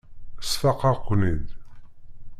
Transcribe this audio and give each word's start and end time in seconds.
Sfaqeɣ-ken-id. 0.49 1.45